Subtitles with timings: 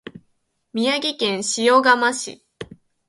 [0.73, 2.43] 宮城県塩竈市